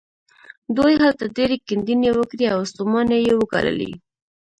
دوی 0.77 0.93
هلته 1.03 1.23
ډېرې 1.37 1.57
کيندنې 1.67 2.09
وکړې 2.13 2.45
او 2.53 2.59
ستومانۍ 2.71 3.19
يې 3.27 3.33
وګاللې. 3.37 3.91